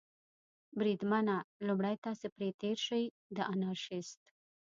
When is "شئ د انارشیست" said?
2.85-4.19